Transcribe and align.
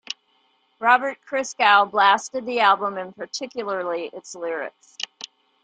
Robert 0.79 1.19
Christgau 1.27 1.85
blasted 1.91 2.47
the 2.47 2.59
album, 2.61 2.97
and 2.97 3.15
particularly 3.15 4.07
its 4.07 4.33
lyrics. 4.33 4.97